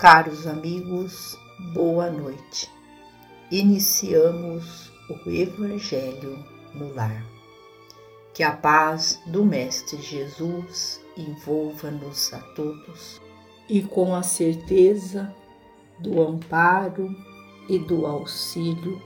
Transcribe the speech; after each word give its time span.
Caros 0.00 0.46
amigos, 0.46 1.38
boa 1.74 2.10
noite. 2.10 2.70
Iniciamos 3.50 4.90
o 5.10 5.28
Evangelho 5.28 6.42
no 6.74 6.94
Lar. 6.94 7.22
Que 8.32 8.42
a 8.42 8.50
paz 8.50 9.20
do 9.26 9.44
Mestre 9.44 10.00
Jesus 10.00 11.02
envolva-nos 11.18 12.32
a 12.32 12.38
todos 12.38 13.20
e 13.68 13.82
com 13.82 14.14
a 14.14 14.22
certeza 14.22 15.34
do 15.98 16.22
amparo 16.22 17.14
e 17.68 17.78
do 17.78 18.06
auxílio 18.06 18.98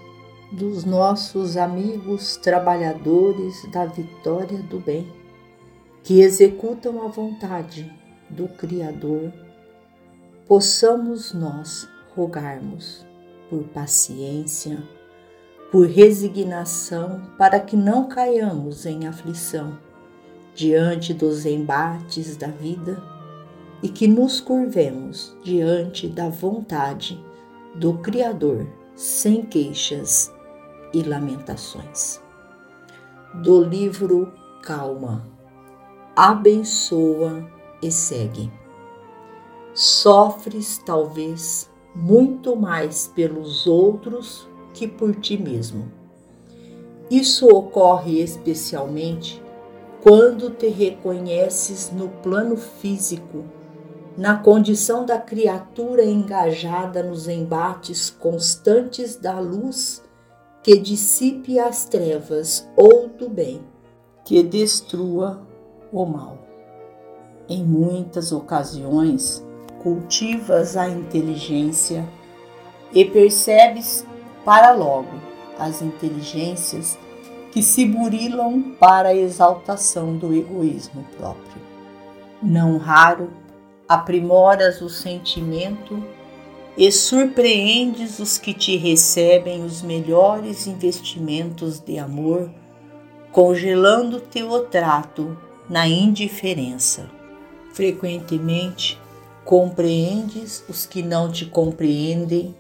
dos 0.53 0.85
nossos 0.85 1.57
amigos 1.57 2.37
trabalhadores 2.37 3.69
da 3.73 3.85
vitória 3.85 4.63
do 4.63 4.79
bem, 4.79 5.13
que 6.05 6.21
executam 6.21 7.05
a 7.05 7.09
vontade 7.09 7.93
do 8.31 8.47
Criador 8.47 9.33
possamos 10.47 11.33
nós 11.33 11.89
rogarmos 12.15 13.07
por 13.49 13.65
paciência, 13.65 14.83
por 15.71 15.87
resignação, 15.87 17.23
para 17.39 17.59
que 17.59 17.77
não 17.77 18.09
caiamos 18.09 18.87
em 18.87 19.07
aflição 19.07 19.79
diante 20.55 21.13
dos 21.13 21.45
embates 21.47 22.37
da 22.37 22.49
vida 22.49 23.03
e 23.83 23.89
que 23.89 24.07
nos 24.07 24.41
curvemos 24.41 25.37
diante 25.43 26.09
da 26.09 26.29
vontade 26.29 27.23
do 27.75 27.95
Criador 27.99 28.67
sem 28.95 29.43
queixas 29.43 30.33
e 30.93 31.03
lamentações. 31.03 32.21
Do 33.43 33.65
livro 33.65 34.33
Calma, 34.63 35.27
abençoa 36.15 37.51
e 37.83 37.91
segue 37.91 38.64
sofres 39.75 40.79
talvez 40.79 41.69
muito 41.95 42.57
mais 42.57 43.09
pelos 43.09 43.67
outros 43.67 44.49
que 44.73 44.87
por 44.87 45.15
ti 45.17 45.37
mesmo. 45.37 45.91
Isso 47.11 47.47
ocorre 47.47 48.21
especialmente 48.21 49.43
quando 50.03 50.51
te 50.51 50.69
reconheces 50.69 51.91
no 51.91 52.09
plano 52.09 52.57
físico, 52.57 53.45
na 54.17 54.37
condição 54.37 55.05
da 55.05 55.19
criatura 55.19 56.05
engajada 56.05 57.03
nos 57.03 57.27
embates 57.29 58.11
constantes 58.11 59.17
da 59.17 59.41
luz 59.41 60.03
que 60.63 60.79
dissipe 60.79 61.59
as 61.59 61.85
trevas 61.85 62.69
ou 62.77 63.09
do 63.09 63.29
bem, 63.29 63.61
que 64.25 64.43
destrua 64.43 65.43
o 65.93 66.07
mal. 66.07 66.39
Em 67.49 67.63
muitas 67.63 68.33
ocasiões, 68.33 69.45
cultivas 69.85 70.79
a 70.79 70.89
inteligência 70.89 72.09
e 72.91 73.05
percebes 73.05 74.05
para 74.43 74.73
logo 74.73 75.21
as 75.59 75.83
inteligências 75.83 76.99
que 77.53 77.63
se 77.63 77.85
burilam 77.85 78.75
para 78.81 79.11
a 79.11 79.15
exaltação 79.15 80.17
do 80.17 80.35
egoísmo 80.35 81.05
próprio. 81.19 81.63
Não 82.43 82.79
raro, 82.79 83.31
aprimoras 83.87 84.81
o 84.81 84.89
sentimento 84.89 86.03
e 86.79 86.91
surpreendes 86.91 88.19
os 88.19 88.39
que 88.39 88.55
te 88.55 88.77
recebem 88.77 89.63
os 89.65 89.83
melhores 89.83 90.67
investimentos 90.67 91.79
de 91.79 91.99
amor, 91.99 92.51
congelando 93.31 94.19
teu 94.19 94.65
trato 94.65 95.37
na 95.69 95.87
indiferença. 95.87 97.09
Frequentemente, 97.73 98.99
compreendes 99.45 100.65
os 100.69 100.87
que 100.87 101.03
não 101.03 101.31
te 101.31 101.45
compreendem 101.45 102.55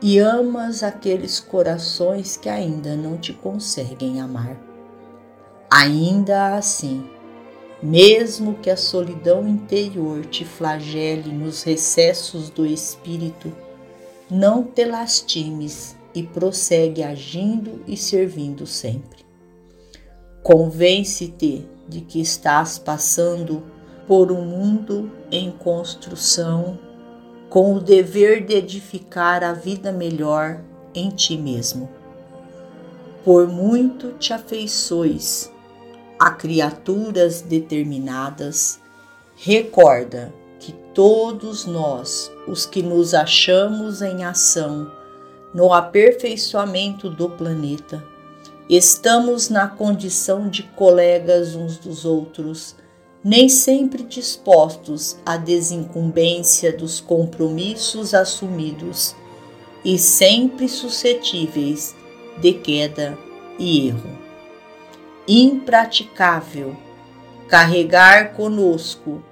e 0.00 0.18
amas 0.18 0.82
aqueles 0.82 1.40
corações 1.40 2.36
que 2.36 2.48
ainda 2.48 2.96
não 2.96 3.16
te 3.16 3.32
conseguem 3.32 4.20
amar. 4.20 4.56
Ainda 5.70 6.56
assim, 6.56 7.04
mesmo 7.82 8.54
que 8.54 8.70
a 8.70 8.76
solidão 8.76 9.48
interior 9.48 10.24
te 10.26 10.44
flagele 10.44 11.32
nos 11.32 11.62
recessos 11.62 12.50
do 12.50 12.64
espírito, 12.64 13.52
não 14.30 14.62
te 14.62 14.84
lastimes 14.84 15.96
e 16.14 16.22
prossegue 16.22 17.02
agindo 17.02 17.82
e 17.86 17.96
servindo 17.96 18.66
sempre. 18.66 19.24
Convence-te 20.42 21.66
de 21.88 22.00
que 22.00 22.20
estás 22.20 22.78
passando 22.78 23.62
por 24.12 24.30
um 24.30 24.44
mundo 24.44 25.10
em 25.30 25.50
construção, 25.50 26.78
com 27.48 27.74
o 27.74 27.80
dever 27.80 28.44
de 28.44 28.52
edificar 28.52 29.42
a 29.42 29.54
vida 29.54 29.90
melhor 29.90 30.60
em 30.94 31.08
ti 31.08 31.38
mesmo. 31.38 31.88
Por 33.24 33.48
muito 33.48 34.12
te 34.18 34.34
afeiçoes 34.34 35.50
a 36.18 36.30
criaturas 36.30 37.40
determinadas, 37.40 38.78
recorda 39.34 40.30
que 40.60 40.72
todos 40.92 41.64
nós, 41.64 42.30
os 42.46 42.66
que 42.66 42.82
nos 42.82 43.14
achamos 43.14 44.02
em 44.02 44.24
ação 44.24 44.92
no 45.54 45.72
aperfeiçoamento 45.72 47.08
do 47.08 47.30
planeta, 47.30 48.04
estamos 48.68 49.48
na 49.48 49.68
condição 49.68 50.50
de 50.50 50.64
colegas 50.64 51.54
uns 51.54 51.78
dos 51.78 52.04
outros 52.04 52.76
nem 53.24 53.48
sempre 53.48 54.02
dispostos 54.02 55.16
à 55.24 55.36
desincumbência 55.36 56.72
dos 56.72 57.00
compromissos 57.00 58.14
assumidos 58.14 59.14
e 59.84 59.98
sempre 59.98 60.68
suscetíveis 60.68 61.94
de 62.40 62.52
queda 62.52 63.16
e 63.58 63.88
erro. 63.88 64.18
Impraticável 65.26 66.76
carregar 67.48 68.34
conosco 68.34 69.22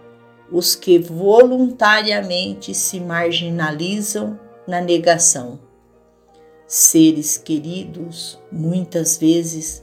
os 0.53 0.75
que 0.75 0.99
voluntariamente 0.99 2.75
se 2.75 3.01
marginalizam 3.01 4.39
na 4.67 4.81
negação. 4.81 5.59
Seres 6.67 7.37
queridos, 7.37 8.39
muitas 8.53 9.17
vezes, 9.17 9.83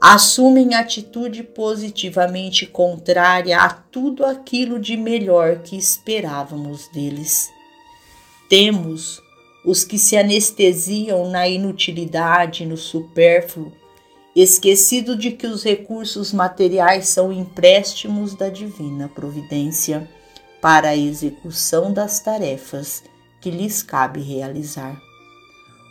assumem 0.00 0.74
atitude 0.74 1.42
positivamente 1.42 2.66
contrária 2.66 3.58
a 3.58 3.68
tudo 3.68 4.24
aquilo 4.24 4.80
de 4.80 4.96
melhor 4.96 5.58
que 5.58 5.76
esperávamos 5.76 6.88
deles. 6.88 7.50
Temos 8.48 9.22
os 9.62 9.84
que 9.84 9.98
se 9.98 10.16
anestesiam 10.16 11.28
na 11.28 11.46
inutilidade, 11.46 12.64
no 12.64 12.78
supérfluo, 12.78 13.72
esquecido 14.34 15.16
de 15.16 15.32
que 15.32 15.46
os 15.46 15.62
recursos 15.62 16.32
materiais 16.32 17.08
são 17.08 17.30
empréstimos 17.30 18.34
da 18.34 18.48
divina 18.48 19.08
providência 19.08 20.08
para 20.62 20.90
a 20.90 20.96
execução 20.96 21.92
das 21.92 22.20
tarefas 22.20 23.02
que 23.40 23.50
lhes 23.50 23.82
cabe 23.82 24.20
realizar. 24.20 24.98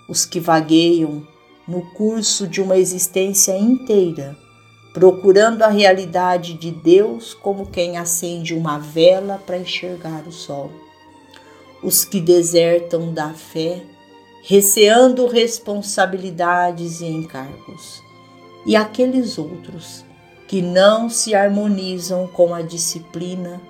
Os 0.08 0.25
que 0.25 0.40
vagueiam 0.40 1.28
no 1.69 1.81
curso 1.91 2.47
de 2.47 2.62
uma 2.62 2.78
existência 2.78 3.56
inteira, 3.56 4.35
procurando 4.91 5.62
a 5.62 5.68
realidade 5.68 6.56
de 6.56 6.72
Deus 6.72 7.35
como 7.35 7.68
quem 7.68 7.95
acende 7.95 8.56
uma 8.56 8.80
vela 8.80 9.39
para 9.45 9.60
enxergar 9.60 10.27
o 10.27 10.31
sol. 10.31 10.71
Os 11.83 12.04
que 12.04 12.19
desertam 12.19 13.13
da 13.13 13.30
fé, 13.30 13.83
receando 14.44 15.27
responsabilidades 15.27 17.01
e 17.01 17.06
encargos. 17.06 18.01
E 18.65 18.75
aqueles 18.75 19.38
outros 19.38 20.04
que 20.48 20.63
não 20.63 21.07
se 21.07 21.36
harmonizam 21.36 22.25
com 22.25 22.51
a 22.51 22.63
disciplina, 22.63 23.62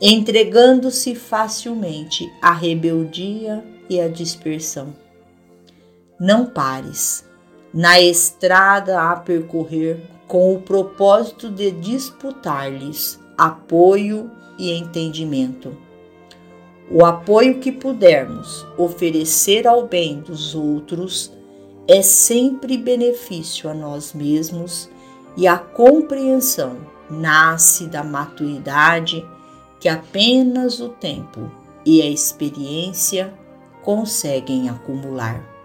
entregando-se 0.00 1.14
facilmente 1.14 2.30
à 2.42 2.52
rebeldia 2.52 3.64
e 3.88 3.98
à 3.98 4.06
dispersão. 4.06 4.94
Não 6.20 6.44
pares 6.44 7.27
na 7.72 8.00
estrada 8.00 9.10
a 9.10 9.16
percorrer 9.16 10.00
com 10.26 10.54
o 10.54 10.60
propósito 10.60 11.50
de 11.50 11.70
disputar-lhes 11.70 13.18
apoio 13.36 14.30
e 14.58 14.72
entendimento. 14.72 15.76
O 16.90 17.04
apoio 17.04 17.58
que 17.60 17.70
pudermos 17.70 18.66
oferecer 18.76 19.66
ao 19.66 19.86
bem 19.86 20.20
dos 20.20 20.54
outros 20.54 21.32
é 21.86 22.02
sempre 22.02 22.76
benefício 22.76 23.68
a 23.68 23.74
nós 23.74 24.12
mesmos 24.12 24.90
e 25.36 25.46
a 25.46 25.56
compreensão 25.56 26.78
nasce 27.10 27.86
da 27.86 28.02
maturidade 28.02 29.24
que 29.80 29.88
apenas 29.88 30.80
o 30.80 30.88
tempo 30.88 31.50
e 31.84 32.02
a 32.02 32.06
experiência 32.06 33.32
conseguem 33.82 34.68
acumular. 34.68 35.57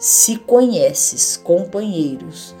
Se 0.00 0.38
conheces 0.38 1.36
companheiros 1.36 2.56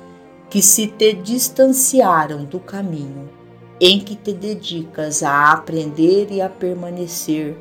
que 0.50 0.60
se 0.60 0.86
te 0.86 1.14
distanciaram 1.14 2.44
do 2.44 2.60
caminho 2.60 3.30
em 3.80 3.98
que 3.98 4.14
te 4.14 4.34
dedicas 4.34 5.22
a 5.22 5.50
aprender 5.50 6.30
e 6.30 6.42
a 6.42 6.50
permanecer, 6.50 7.56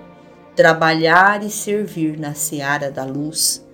trabalhar 0.53 1.45
e 1.45 1.49
servir 1.49 2.19
na 2.19 2.33
seara 2.33 2.91
da 2.91 3.05
luz, 3.05 3.65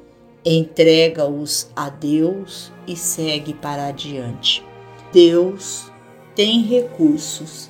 entrega-os 0.45 1.71
a 1.75 1.89
Deus 1.89 2.71
e 2.85 2.95
segue 2.95 3.55
para 3.55 3.87
adiante. 3.87 4.63
Deus 5.11 5.91
tem 6.35 6.61
recursos 6.61 7.67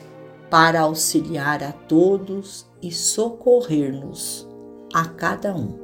para 0.49 0.81
auxiliar 0.81 1.63
a 1.63 1.71
todos 1.71 2.69
e 2.81 2.91
socorrer-nos 2.91 4.45
a 4.93 5.05
cada 5.05 5.55
um. 5.55 5.79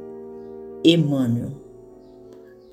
Emmanuel. 0.83 1.60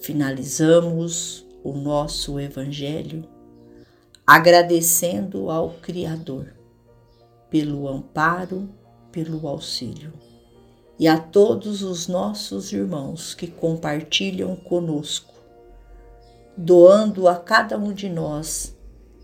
Finalizamos 0.09 1.47
o 1.63 1.75
nosso 1.75 2.41
Evangelho 2.41 3.29
agradecendo 4.27 5.51
ao 5.51 5.75
Criador 5.83 6.55
pelo 7.51 7.87
amparo, 7.87 8.71
pelo 9.13 9.47
auxílio 9.47 10.15
e 10.99 11.07
a 11.07 11.19
todos 11.19 11.83
os 11.83 12.09
nossos 12.09 12.73
irmãos 12.73 13.35
que 13.35 13.49
compartilham 13.49 14.57
conosco, 14.57 15.35
doando 16.57 17.29
a 17.29 17.37
cada 17.37 17.77
um 17.77 17.93
de 17.93 18.09
nós 18.09 18.75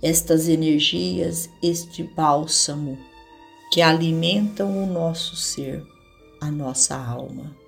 estas 0.03 0.51
energias, 0.51 1.49
este 1.63 2.03
bálsamo 2.03 2.99
que 3.73 3.81
alimentam 3.81 4.85
o 4.85 4.87
nosso 4.87 5.35
ser, 5.35 5.83
a 6.43 6.51
nossa 6.51 6.95
alma. 6.95 7.64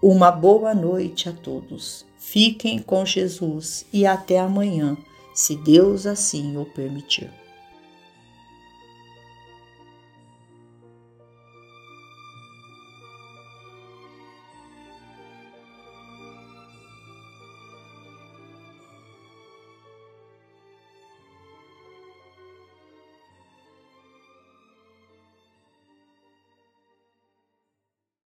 Uma 0.00 0.30
boa 0.30 0.72
noite 0.76 1.28
a 1.28 1.32
todos. 1.32 2.06
Fiquem 2.16 2.78
com 2.78 3.04
Jesus 3.04 3.84
e 3.92 4.06
até 4.06 4.38
amanhã, 4.38 4.96
se 5.34 5.56
Deus 5.56 6.06
assim 6.06 6.56
o 6.56 6.64
permitir. 6.64 7.28